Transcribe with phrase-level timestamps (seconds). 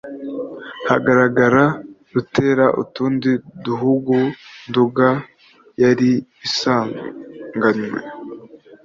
[0.89, 1.63] hagaragara,
[2.13, 3.31] rutera utundi
[3.65, 4.17] duhugu.
[4.69, 5.07] nduga
[5.81, 6.11] yari
[6.47, 7.99] isanganywe